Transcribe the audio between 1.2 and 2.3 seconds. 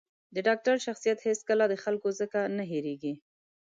هېڅکله د خلکو